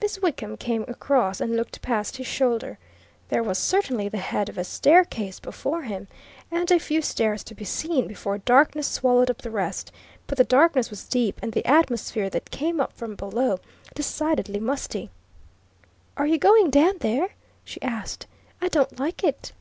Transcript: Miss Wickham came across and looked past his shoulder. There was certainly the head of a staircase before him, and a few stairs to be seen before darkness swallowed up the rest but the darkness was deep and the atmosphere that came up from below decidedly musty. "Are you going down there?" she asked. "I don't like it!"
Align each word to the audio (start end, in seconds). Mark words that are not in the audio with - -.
Miss 0.00 0.22
Wickham 0.22 0.56
came 0.56 0.84
across 0.86 1.40
and 1.40 1.56
looked 1.56 1.82
past 1.82 2.18
his 2.18 2.26
shoulder. 2.28 2.78
There 3.30 3.42
was 3.42 3.58
certainly 3.58 4.08
the 4.08 4.16
head 4.18 4.48
of 4.48 4.56
a 4.56 4.62
staircase 4.62 5.40
before 5.40 5.82
him, 5.82 6.06
and 6.52 6.70
a 6.70 6.78
few 6.78 7.02
stairs 7.02 7.42
to 7.42 7.52
be 7.56 7.64
seen 7.64 8.06
before 8.06 8.38
darkness 8.38 8.86
swallowed 8.86 9.28
up 9.28 9.38
the 9.42 9.50
rest 9.50 9.90
but 10.28 10.38
the 10.38 10.44
darkness 10.44 10.88
was 10.88 11.08
deep 11.08 11.40
and 11.42 11.52
the 11.52 11.66
atmosphere 11.66 12.30
that 12.30 12.52
came 12.52 12.78
up 12.80 12.92
from 12.92 13.16
below 13.16 13.58
decidedly 13.92 14.60
musty. 14.60 15.10
"Are 16.16 16.28
you 16.28 16.38
going 16.38 16.70
down 16.70 16.98
there?" 17.00 17.30
she 17.64 17.82
asked. 17.82 18.28
"I 18.62 18.68
don't 18.68 19.00
like 19.00 19.24
it!" 19.24 19.52